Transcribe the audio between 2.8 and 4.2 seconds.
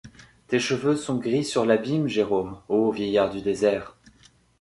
vieillard du désert!